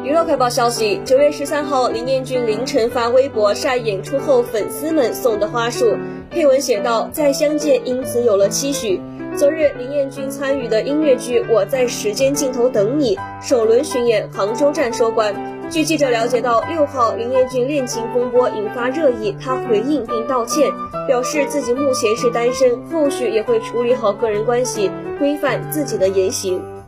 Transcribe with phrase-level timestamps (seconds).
[0.00, 5.96] 娱乐快报消息九月十三号林彦俊凌晨发微博晒演出后粉丝们送的花束。
[6.30, 9.00] 配文写道再相见因此有了期许。
[9.36, 15.34] 昨日林彦俊参与的音乐剧我在时间尽头等你首轮巡演杭州站收官。
[15.70, 20.70] 据记者了解到六号林彦俊恋情风波引发热议他回应并道歉
[21.06, 26.81] 表示自己目前是单身后续也会处理好个人关系规范自己的言行。